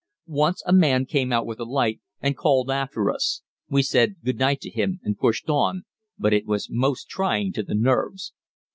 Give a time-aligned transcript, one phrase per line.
[0.25, 4.39] Once a man came out with a light and called after us; we said "good
[4.39, 5.83] night" to him and pushed on,
[6.17, 8.33] but it was most trying to the nerves.